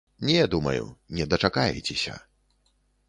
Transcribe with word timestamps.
Не, 0.27 0.39
думаю, 0.53 0.85
не 1.17 1.27
дачакаецеся. 1.31 2.19